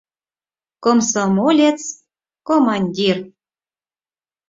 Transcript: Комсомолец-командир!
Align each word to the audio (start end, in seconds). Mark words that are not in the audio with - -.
Комсомолец-командир! 0.83 3.19